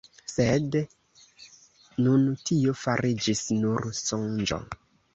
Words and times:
Sed 0.35 0.77
nun 2.07 2.27
tio 2.51 2.75
fariĝis 2.87 3.47
nur 3.63 3.89
sonĝo. 4.03 4.65